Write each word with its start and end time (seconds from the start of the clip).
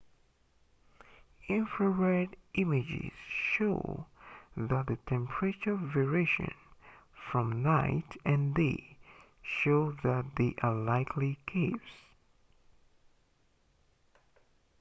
infrared 1.47 2.35
images 2.55 3.11
show 3.53 4.07
that 4.57 4.87
the 4.87 4.95
temperature 5.07 5.75
variations 5.75 6.57
from 7.13 7.61
night 7.61 8.17
and 8.25 8.55
day 8.55 8.97
show 9.43 9.91
that 10.03 10.25
they 10.37 10.55
are 10.63 10.73
likely 10.73 11.37
caves 11.45 11.99